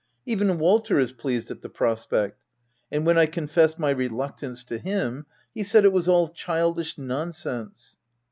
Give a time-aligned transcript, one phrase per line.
[0.25, 2.35] Even Walter is pleased at the pros pect,
[2.91, 7.99] and when I confessed my reluctance to him, he said it was all childish nonsense.